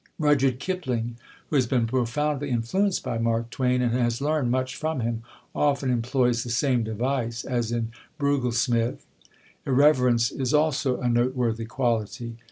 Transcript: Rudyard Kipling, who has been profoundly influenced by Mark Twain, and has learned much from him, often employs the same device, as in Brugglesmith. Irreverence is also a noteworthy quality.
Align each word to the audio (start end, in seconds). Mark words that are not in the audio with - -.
Rudyard 0.17 0.57
Kipling, 0.57 1.17
who 1.51 1.55
has 1.57 1.67
been 1.67 1.85
profoundly 1.85 2.49
influenced 2.49 3.03
by 3.03 3.19
Mark 3.19 3.51
Twain, 3.51 3.83
and 3.83 3.91
has 3.93 4.19
learned 4.19 4.49
much 4.49 4.75
from 4.75 5.01
him, 5.01 5.21
often 5.53 5.91
employs 5.91 6.43
the 6.43 6.49
same 6.49 6.83
device, 6.83 7.45
as 7.45 7.71
in 7.71 7.91
Brugglesmith. 8.17 9.05
Irreverence 9.63 10.31
is 10.31 10.55
also 10.55 10.99
a 10.99 11.07
noteworthy 11.07 11.65
quality. 11.65 12.37